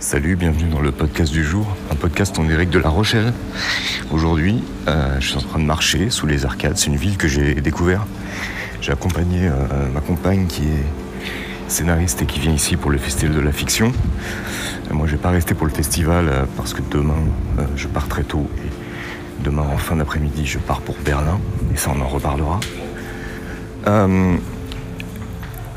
[0.00, 3.34] Salut, bienvenue dans le podcast du jour, un podcast en direct de La Rochelle.
[4.10, 6.78] Aujourd'hui, euh, je suis en train de marcher sous les arcades.
[6.78, 8.06] C'est une ville que j'ai découvert.
[8.80, 9.52] J'ai accompagné euh,
[9.92, 10.86] ma compagne qui est
[11.68, 13.92] scénariste et qui vient ici pour le festival de la fiction.
[14.90, 17.22] Moi, je vais pas rester pour le festival euh, parce que demain,
[17.76, 21.38] je pars très tôt et demain en fin d'après-midi, je pars pour Berlin
[21.74, 22.58] et ça, on en reparlera.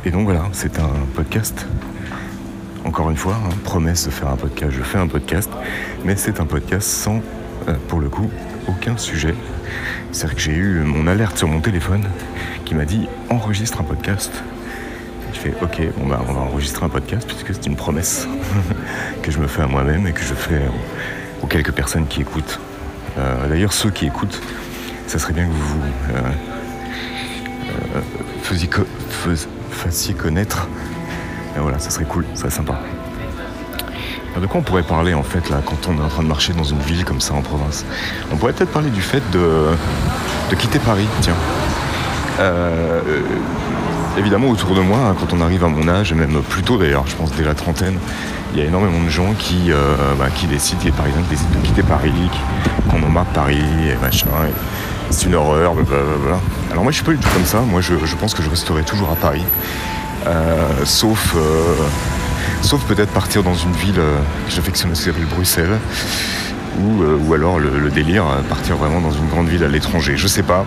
[0.05, 1.65] Et donc voilà, c'est un podcast
[2.85, 5.49] encore une fois, hein, promesse de faire un podcast, je fais un podcast,
[6.03, 7.21] mais c'est un podcast sans,
[7.67, 8.29] euh, pour le coup,
[8.67, 9.35] aucun sujet.
[10.11, 12.03] C'est-à-dire que j'ai eu mon alerte sur mon téléphone
[12.65, 14.31] qui m'a dit enregistre un podcast.
[15.33, 18.27] Je fais ok, bah, on va enregistrer un podcast puisque c'est une promesse
[19.23, 20.61] que je me fais à moi-même et que je fais
[21.41, 22.59] aux, quelques personnes qui écoutent.
[23.17, 24.41] Euh, D'ailleurs, ceux qui écoutent,
[25.07, 25.79] ça serait bien que vous
[26.15, 26.19] euh,
[27.95, 28.01] euh,
[28.43, 28.85] faisiez, co-
[29.71, 30.67] fassiez connaître
[31.55, 32.79] et voilà, ça serait cool, ça serait sympa.
[34.39, 36.53] De quoi on pourrait parler en fait là quand on est en train de marcher
[36.53, 37.85] dans une ville comme ça en province?
[38.31, 39.67] On pourrait peut-être parler du fait de,
[40.49, 41.35] de quitter Paris, tiens.
[42.39, 42.99] Euh,
[44.17, 46.77] évidemment autour de moi, hein, quand on arrive à mon âge, et même plus tôt
[46.77, 47.99] d'ailleurs, je pense dès la trentaine,
[48.53, 51.59] il y a énormément de gens qui, euh, bah, qui décident, les Parisiens qui décident
[51.59, 52.11] de quitter Paris,
[52.89, 54.27] qu'on en marre Paris et machin.
[55.11, 56.39] c'est une horreur, blablabla.
[56.71, 58.49] Alors moi je suis pas du tout comme ça, moi je, je pense que je
[58.49, 59.45] resterai toujours à Paris.
[60.25, 61.75] Euh, sauf euh,
[62.61, 65.77] sauf peut-être partir dans une ville euh, que j'affectionne assez, s'appelle Bruxelles,
[66.79, 70.17] ou, alors le, délire, partir vraiment dans une grande ville à l'étranger.
[70.17, 70.65] Je sais pas.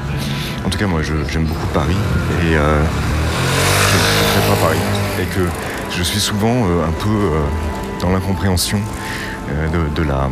[0.65, 1.97] En tout cas, moi, j'aime beaucoup Paris
[2.43, 4.79] et je ne pas Paris.
[5.21, 5.41] Et que
[5.97, 7.31] je suis souvent un peu
[8.01, 8.81] dans l'incompréhension
[9.73, 10.31] de la,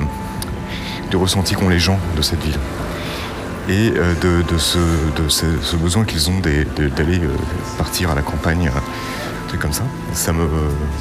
[1.11, 2.59] du ressenti qu'ont les gens de cette ville
[3.69, 7.29] et euh, de, ce, besoin qu'ils ont d'aller euh,
[7.79, 9.85] partir à la campagne, euh, un truc comme ça.
[10.13, 10.47] Ça me,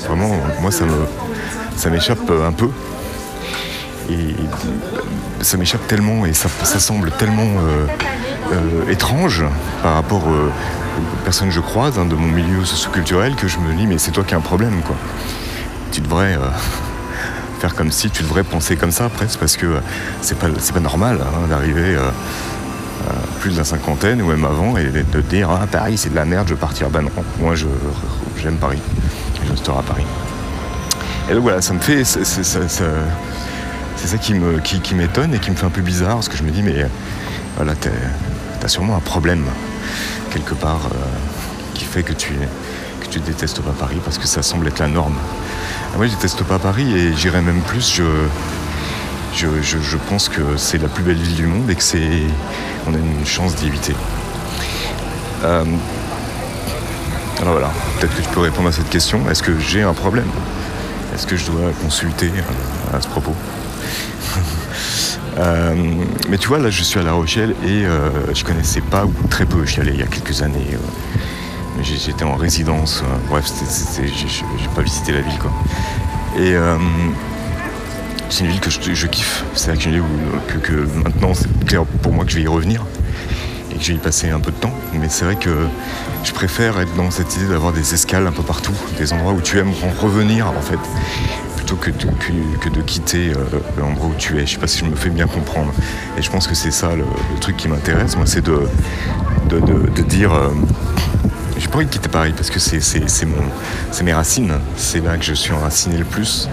[0.08, 2.70] vraiment, moi, ça m'échappe un peu.
[4.10, 4.36] Et,
[5.42, 6.48] ça m'échappe tellement et ça,
[6.80, 7.50] semble tellement
[8.90, 9.44] étrange
[9.82, 13.74] par rapport aux personnes que je croise hein, de mon milieu socioculturel que je me
[13.74, 14.96] dis mais c'est toi qui as un problème quoi.
[15.92, 16.38] Tu devrais
[17.60, 19.80] faire comme si, tu devrais penser comme ça presque parce que
[20.22, 21.98] c'est pas, pas normal hein, d'arriver
[23.52, 26.48] de la cinquantaine ou même avant et de dire ah, Paris c'est de la merde,
[26.48, 26.90] je vais partir.
[26.90, 27.10] Ben non,
[27.40, 28.80] moi j'aime Paris,
[29.46, 30.06] je resterai à Paris.
[31.30, 32.04] Et donc voilà, ça me fait.
[32.04, 32.44] c'est- ça-
[34.84, 36.86] qui m'étonne et qui me fait un peu bizarre parce que je me dis mais
[37.56, 37.74] voilà
[38.60, 39.46] t'as sûrement un problème
[40.32, 40.98] quelque part euh,
[41.74, 42.34] qui fait que tu
[43.02, 45.16] que tu détestes pas Paris parce que ça semble être la norme.
[45.94, 47.94] Ah, Moi je déteste pas Paris et j'irais même plus
[49.36, 52.10] je, je- je pense que c'est la plus belle ville du monde et que c'est
[52.88, 53.94] on a une chance d'y éviter.
[55.44, 55.64] Euh,
[57.42, 59.30] alors voilà, peut-être que tu peux répondre à cette question.
[59.30, 60.30] Est-ce que j'ai un problème?
[61.14, 63.36] Est-ce que je dois consulter euh, à ce propos?
[65.36, 65.74] Euh,
[66.30, 69.12] mais tu vois, là, je suis à La Rochelle et euh, je connaissais pas ou
[69.32, 69.66] très peu.
[69.66, 70.78] J'y allais il y a quelques années.
[71.76, 73.04] mais j'étais en résidence.
[73.32, 73.52] bref,
[73.98, 75.52] j'ai pas visité la ville, quoi.
[76.38, 76.54] Et
[78.34, 79.44] c'est une ville que je, kiffe.
[79.54, 80.06] C'est je dis où-
[80.48, 80.74] que, que
[81.04, 82.84] maintenant, c'est clair pour moi que je vais y revenir
[83.72, 84.74] et que je vais y passer un peu de temps.
[85.00, 85.68] Mais c'est vrai que
[86.24, 89.42] je préfère être dans cette idée d'avoir des escales un peu partout, des endroits où
[89.42, 90.80] tu aimes en revenir, en fait
[91.58, 94.48] plutôt que de, quitter euh, l'endroit où tu es.
[94.48, 95.72] Je sais pas si je me fais bien comprendre.
[96.18, 97.06] Et je pense que c'est ça le,
[97.40, 98.64] truc qui m'intéresse, moi, c'est de,
[99.48, 100.34] de, de- de dire.
[100.34, 100.50] euh,
[101.60, 104.54] j'ai pas envie de quitter Paris parce que c'est mes racines.
[104.76, 106.50] C'est là que je suis enraciné le plus.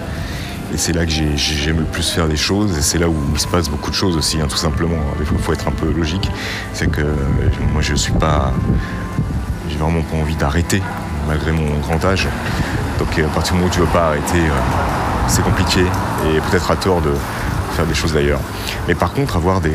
[0.73, 2.77] Et c'est là que j'ai- j'ai- j'aime le plus faire des choses.
[2.79, 4.99] Et c'est là où il se passe beaucoup de choses aussi, hein, tout simplement.
[5.19, 6.31] Il faut, être un peu logique.
[6.73, 7.15] C'est que euh,
[7.73, 8.53] moi, je suis pas.
[9.69, 10.83] J'ai vraiment pas envie d'arrêter,
[11.27, 12.29] malgré mon grand âge.
[12.99, 16.41] Donc euh, à partir du moment où tu veux pas arrêter, euh, c'est compliqué et
[16.51, 17.13] peut-être à tort de
[17.75, 18.41] faire des choses d'ailleurs.
[18.89, 19.71] Mais par contre, avoir des,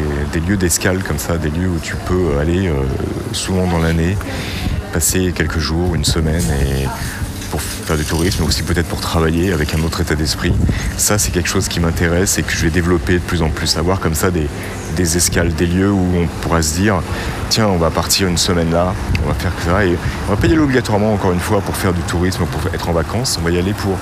[0.48, 2.70] lieux d'escale comme ça, des lieux où tu peux aller
[3.32, 4.18] souvent dans l'année,
[4.92, 6.88] passer quelques jours, une semaine et
[8.06, 10.54] tourisme, aussi peut-être pour travailler avec un autre état d'esprit.
[10.98, 13.78] Ça, c'est quelque chose qui m'intéresse et que je vais développer de plus en plus.
[13.78, 14.48] Avoir comme ça des,
[14.96, 17.02] des escales, des lieux où on pourra se dire
[17.50, 18.94] tiens, on va partir une semaine là,
[19.24, 19.86] on va faire ça.
[19.86, 19.96] Et
[20.28, 22.90] on va pas y aller obligatoirement, encore une fois, pour faire du tourisme, pour être
[22.90, 23.38] en vacances.
[23.42, 23.98] On va y aller pour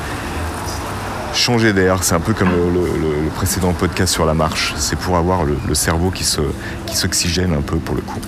[1.33, 2.03] changer d'air.
[2.03, 4.73] C'est un peu comme le, précédent podcast sur la marche.
[4.77, 6.41] C'est pour avoir le, cerveau qui se
[6.85, 8.19] qui s'oxygène un peu pour le coup.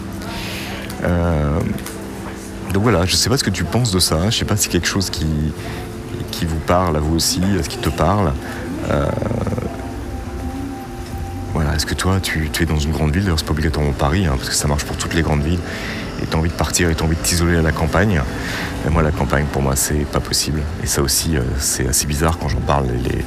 [1.03, 1.59] Euh,
[2.73, 4.29] donc voilà, je sais pas ce que tu penses de ça.
[4.29, 5.25] Je sais pas si quelque chose qui
[6.45, 8.31] vous parle à vous aussi, ce qui te parle.
[8.89, 9.05] Euh,
[11.53, 13.23] voilà, est-ce que toi, tu, tu es dans une grande ville?
[13.23, 15.59] D'ailleurs, c'est pas obligatoirement Paris, hein, parce que ça marche pour toutes les grandes villes.
[16.21, 18.21] et t'as envie de partir et t'as envie de t'isoler à la campagne.
[18.83, 20.61] Mais moi, la campagne, pour moi, c'est pas possible.
[20.83, 22.87] Et ça aussi, euh, c'est assez bizarre quand j'en parle.
[22.87, 23.25] Et,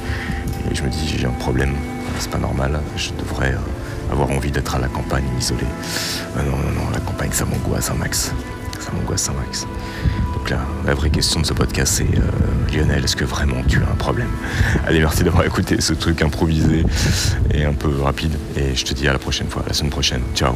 [0.75, 1.73] je me dis, j'ai un problème.
[2.19, 2.79] C'est pas normal.
[2.95, 5.65] Je devrais euh, avoir envie d'être à la campagne, isolé.
[6.37, 8.31] non, non, non, la campagne, ça m'angoisse un max.
[8.79, 9.67] Ça m'angoisse un max.
[10.35, 13.79] Donc là, la vraie question de ce podcast, c'est euh, Lionel, est-ce que vraiment tu
[13.79, 14.29] as un problème?
[14.85, 16.85] Allez, merci d'avoir écouté ce truc improvisé
[17.53, 18.33] et un peu rapide.
[18.55, 20.21] Et je te dis à la prochaine fois, la semaine prochaine.
[20.35, 20.55] Ciao